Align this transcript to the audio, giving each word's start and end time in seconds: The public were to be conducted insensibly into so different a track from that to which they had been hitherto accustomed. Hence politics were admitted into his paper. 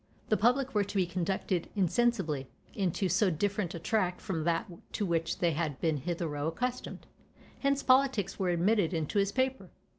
The 0.29 0.35
public 0.35 0.73
were 0.73 0.83
to 0.83 0.95
be 0.95 1.05
conducted 1.05 1.69
insensibly 1.75 2.47
into 2.73 3.07
so 3.07 3.29
different 3.29 3.75
a 3.75 3.79
track 3.79 4.19
from 4.19 4.45
that 4.45 4.65
to 4.93 5.05
which 5.05 5.37
they 5.37 5.51
had 5.51 5.79
been 5.79 5.97
hitherto 5.97 6.47
accustomed. 6.47 7.05
Hence 7.59 7.83
politics 7.83 8.39
were 8.39 8.49
admitted 8.49 8.95
into 8.95 9.19
his 9.19 9.31
paper. 9.31 9.69